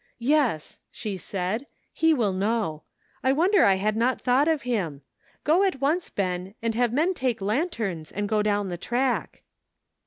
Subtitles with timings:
[0.35, 2.81] "Yes," she said, "he will know.
[3.23, 5.03] I wonder I had not thought of him.
[5.43, 9.43] Go at once, Ben, and have men take lanterns and go down the track."